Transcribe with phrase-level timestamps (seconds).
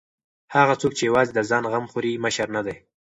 [0.55, 2.75] هغه څوک چې یوازې د ځان غم خوري مشر نه دی.